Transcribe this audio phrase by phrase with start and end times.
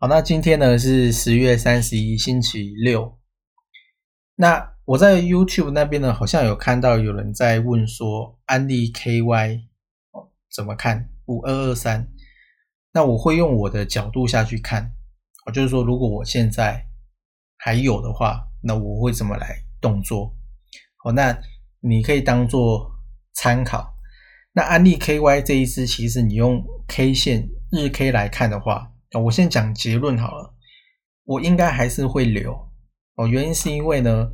[0.00, 3.18] 好，那今天呢是十月三十一，星期六。
[4.36, 9.62] 那我在 YouTube 那边呢，好像有看到有人在问说，安利 KY
[10.12, 11.10] 哦怎么看？
[11.26, 12.08] 五二二三。
[12.92, 14.92] 那我会用我的角度下去看，
[15.46, 16.86] 我就是说，如果我现在
[17.56, 20.32] 还有的话，那我会怎么来动作？
[21.02, 21.36] 好，那
[21.80, 22.88] 你可以当做
[23.32, 23.96] 参考。
[24.52, 28.92] 那安利 KY 这一支，其实你用 K 线日 K 来看的话。
[29.12, 30.54] 我先讲结论好了，
[31.24, 32.52] 我应该还是会留
[33.14, 33.26] 哦。
[33.26, 34.30] 原因是因为呢，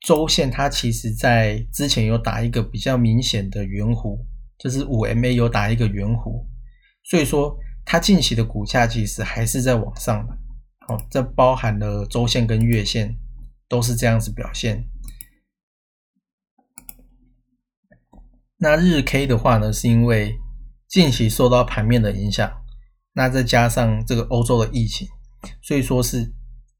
[0.00, 4.18] 周线它其实在之前有打一个比较明显的圆弧，
[4.58, 6.44] 就是五 MA 有打一个圆弧，
[7.04, 10.32] 所以说它近期的股价其实还是在往上的。
[10.88, 13.16] 哦，这包含了周线跟月线
[13.68, 14.88] 都是这样子表现。
[18.56, 20.36] 那日 K 的话呢，是因为
[20.88, 22.57] 近期受到盘面的影响。
[23.18, 25.08] 那再加上这个欧洲的疫情，
[25.60, 26.32] 所以说是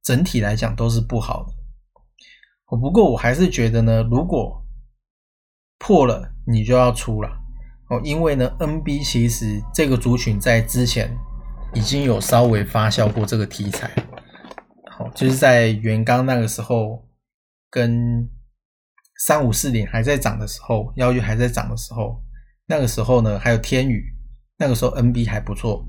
[0.05, 1.53] 整体来讲都是不好的。
[2.77, 4.64] 不过我还是觉得呢，如果
[5.81, 7.28] 破了，你就要出了
[7.91, 11.12] 哦，因为呢，NB 其实这个族群在之前
[11.75, 13.91] 已经有稍微发酵过这个题材，
[14.97, 17.04] 好，就是在元刚那个时候，
[17.69, 18.31] 跟
[19.27, 22.22] 三五四零还在涨的时候，幺月还在涨的时候，
[22.66, 24.15] 那个时候呢，还有天宇，
[24.56, 25.84] 那个时候 NB 还不错。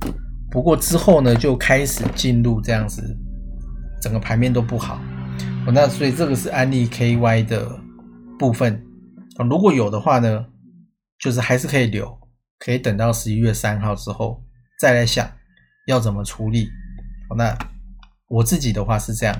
[0.51, 3.17] 不过之后呢，就开始进入这样子，
[4.01, 4.99] 整个盘面都不好。
[5.71, 7.79] 那所以这个是安利 KY 的
[8.39, 8.83] 部分
[9.37, 10.47] 啊，如果有的话呢，
[11.19, 12.19] 就是还是可以留，
[12.57, 14.43] 可以等到十一月三号之后
[14.79, 15.31] 再来想
[15.85, 16.67] 要怎么处理。
[17.29, 17.55] 好，那
[18.27, 19.39] 我自己的话是这样。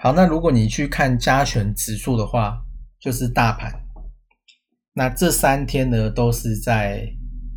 [0.00, 2.62] 好，那如果你去看加权指数的话，
[3.00, 3.72] 就是大盘，
[4.92, 7.04] 那这三天呢都是在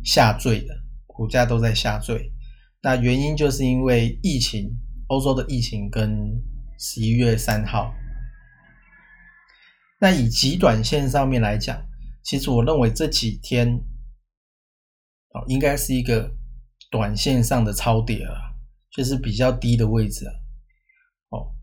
[0.02, 0.81] 下坠的。
[1.12, 2.32] 股价都在下坠，
[2.82, 4.74] 那原因就是因为疫情，
[5.08, 6.42] 欧洲的疫情跟
[6.78, 7.94] 十一月三号。
[10.00, 11.86] 那以极短线上面来讲，
[12.24, 13.68] 其实我认为这几天，
[15.34, 16.34] 哦，应该是一个
[16.90, 18.34] 短线上的超跌啊，
[18.90, 20.32] 就是比较低的位置啊。
[21.28, 21.54] 哦，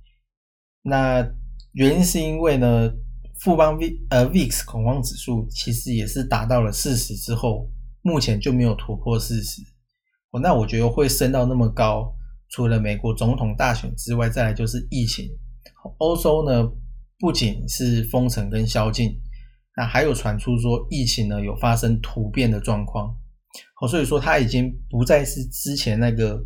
[0.84, 1.28] 那
[1.74, 2.94] 原因是因为呢，
[3.40, 7.68] 富邦 V 呃 VIX 恐慌指数其实也是达到了四十之后。
[8.10, 9.62] 目前就没有突破四十，
[10.32, 12.12] 哦，那我觉得会升到那么高，
[12.50, 15.30] 除了美国总统大选之外，再来就是疫情。
[16.00, 16.68] 欧洲呢，
[17.20, 19.16] 不仅是封城跟宵禁，
[19.78, 23.16] 那还有传出说疫情呢有发生突变的状况，
[23.80, 26.44] 哦，所以说它已经不再是之前那个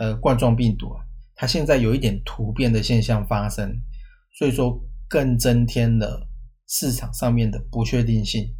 [0.00, 1.00] 呃冠状病毒啊，
[1.36, 3.80] 它现在有一点突变的现象发生，
[4.38, 6.26] 所以说更增添了
[6.66, 8.52] 市场上面的不确定性。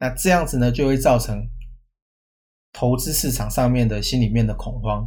[0.00, 1.36] 那这样子呢，就会造成
[2.78, 5.04] 投资市场上面的心里面的恐慌，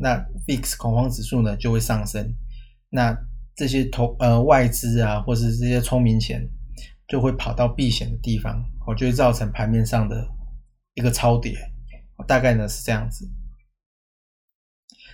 [0.00, 0.16] 那
[0.48, 2.34] VIX 恐慌指数呢就会上升，
[2.90, 3.16] 那
[3.54, 6.44] 这些投呃外资啊，或是这些聪明钱
[7.06, 10.26] 就会跑到避险的地方，我就会造成盘面上的
[10.94, 11.56] 一个超跌，
[12.26, 13.24] 大概呢是这样子。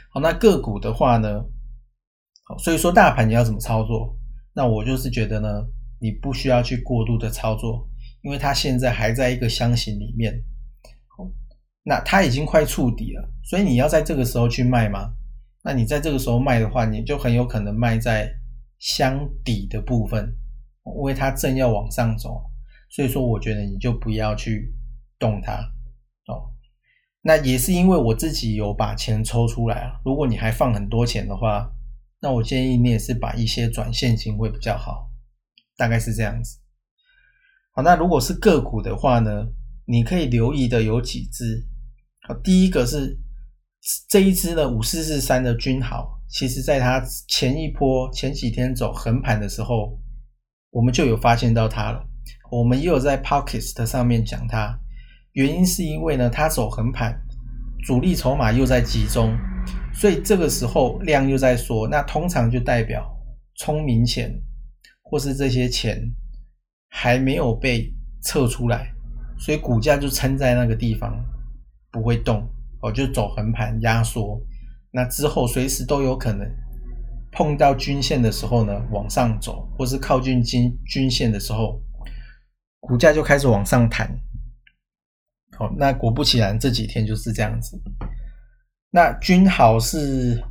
[0.08, 1.44] 好，那个股的话呢，
[2.44, 4.16] 好，所以说大盘你要怎么操作？
[4.54, 5.48] 那我就是觉得呢，
[6.00, 7.86] 你不需要去过度的操作。
[8.22, 10.42] 因为它现在还在一个箱型里面，
[11.82, 15.12] 那它已经快触底了，所以你要在这个时候去卖吗？
[15.62, 18.30] 那你在这个时候卖的话，你就很有可能卖在
[18.78, 20.34] 箱底的部分，
[20.84, 22.42] 因为它正要往上走，
[22.90, 24.74] 所以说我觉得你就不要去
[25.18, 25.54] 动它
[26.26, 26.52] 哦。
[27.22, 31.70] 那也是因为我自己有把钱抽出来啊，如果你还放很多钱的话，
[32.20, 35.10] 那我建议你也是把一些转现金会比较好，
[35.76, 36.58] 大概是这样子。
[37.72, 39.46] 好，那如果是个股的话呢，
[39.86, 41.66] 你可以留意的有几只。
[42.22, 43.16] 好，第一个是
[44.08, 49.98] 这一只呢，五四四三的君豪，其实在它前一波前几天走横盘的时候，
[50.70, 52.06] 我们就有发现到它了。
[52.50, 54.78] 我们也有在 Pocket 上面讲它，
[55.32, 57.18] 原因是因为呢，它走横盘，
[57.84, 59.36] 主力筹码又在集中，
[59.94, 63.08] 所以这个时候量又在缩，那通常就代表
[63.56, 64.30] 聪明钱
[65.02, 66.02] 或是这些钱
[66.90, 67.90] 还没有被
[68.24, 68.92] 撤出来，
[69.38, 71.24] 所以股价就撑在那个地方
[71.90, 72.48] 不会动，
[72.82, 74.40] 哦，就走横盘压缩，
[74.90, 76.48] 那之后随时都有可能
[77.32, 81.80] 碰到均线的时候呢往上走，或是靠近均均线的时候。
[82.82, 84.08] 股价就开始往上弹，
[85.58, 87.78] 好，那果不其然这几天就是这样子。
[88.90, 90.42] 那君豪是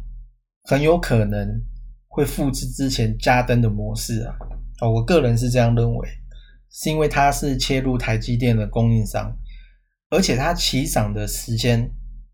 [0.66, 1.60] 很有可能
[2.08, 4.36] 会复制之前加登的模式啊，
[4.80, 6.08] 哦，我个人是这样认为，
[6.70, 9.36] 是因为它是切入台积电的供应商，
[10.10, 11.90] 而且它起涨的时间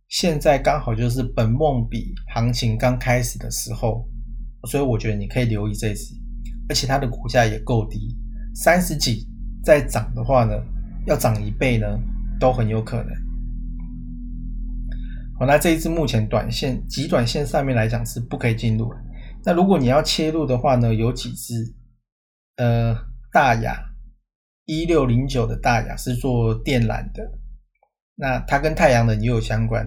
[0.07, 4.07] 现在刚好就是本梦比行情刚开始的时候，
[4.67, 6.15] 所以我觉得你可以留意这只，
[6.69, 8.15] 而且它的股价也够低，
[8.55, 9.27] 三十几。
[9.63, 10.53] 再涨的话呢，
[11.07, 11.87] 要涨一倍呢，
[12.39, 13.07] 都很有可能。
[15.39, 18.93] 好，那这一只目前短线、极短线上面来讲是不可以进入。
[19.43, 21.73] 那如果你要切入的话呢，有几只，
[22.57, 22.95] 呃，
[23.33, 23.75] 大雅
[24.65, 27.27] 一六零九的大雅是做电缆的，
[28.15, 29.85] 那它跟太阳能也有相关。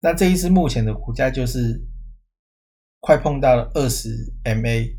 [0.00, 1.80] 那这一支目前的股价就是
[3.00, 4.08] 快碰到了二十
[4.44, 4.96] MA，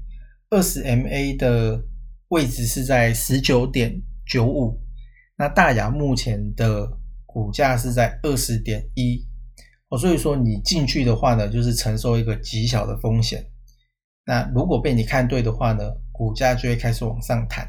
[0.50, 1.84] 二十 MA 的。
[2.30, 4.78] 位置是在十九点九五，
[5.38, 6.86] 那大雅目前的
[7.25, 9.25] 股价是在二十点一，
[9.88, 13.50] 哦，所以说你进去的话呢，就是承受一个极小的风险。
[14.25, 17.66] 那如果被你看对的话呢，股价就会开始往上弹，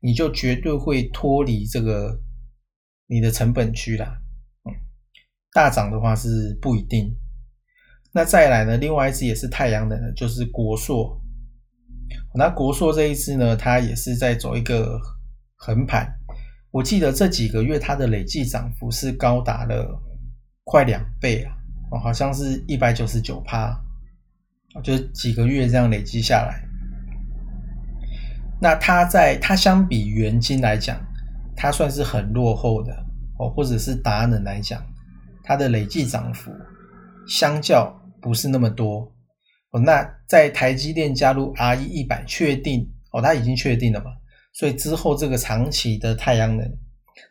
[0.00, 2.20] 你就绝对会脱离这个
[3.08, 4.16] 你的成本区啦。
[4.64, 4.70] 嗯，
[5.52, 7.12] 大涨的话是不一定。
[8.12, 11.20] 那再来呢，另外一只也是太阳能的，就是国硕。
[12.34, 15.00] 那国硕这一支呢，它也是在走一个
[15.56, 16.08] 横盘。
[16.70, 20.00] 我记得这几个月它的累计涨幅是高达了
[20.64, 21.56] 快两倍啊，
[21.90, 23.74] 哦，好像是一百九十九趴，
[24.82, 26.62] 就几个月这样累积下来。
[28.60, 30.98] 那它在它相比原金来讲，
[31.60, 32.94] 它算是很落后的
[33.40, 34.80] 哦，或者是达能来讲，
[35.42, 36.52] 它的累计涨幅
[37.26, 39.12] 相较不是那么多。
[39.70, 44.12] 哦，那在台积电加入 RE 一百确定哦，它已经确定了嘛？
[44.52, 46.64] 所以之后这个长期的太阳能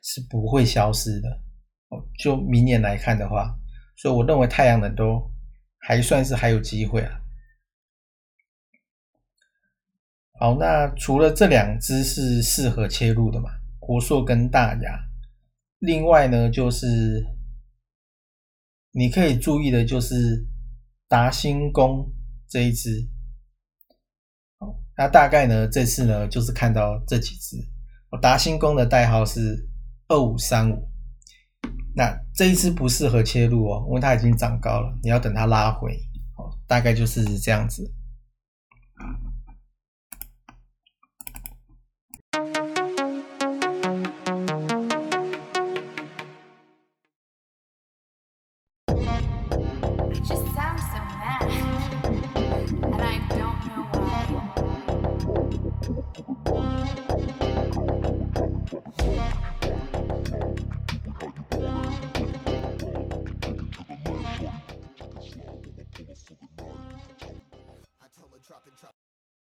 [0.03, 1.29] 是不会消失的
[1.89, 2.03] 哦。
[2.19, 3.55] 就明年来看的话，
[3.95, 5.19] 所以我认为太阳能都
[5.79, 7.19] 还算是还有机会啊。
[10.39, 13.49] 好，那除了这两只是适合切入的嘛，
[13.87, 14.99] 国硕跟大雅，
[15.79, 17.25] 另外呢就是
[18.91, 20.45] 你可以注意的就是
[21.07, 22.11] 达新宫。
[22.49, 23.05] 这一只，
[24.57, 27.57] 好，那大概呢，这次呢，就是看到这几只。
[28.09, 29.67] 我达新宫的代号是
[30.07, 30.89] 二五三五，
[31.93, 35.91] 那这一只不适合切入哦，因为它已经长高了，你要等它拉回，
[36.37, 37.83] 好，大概就是这样子。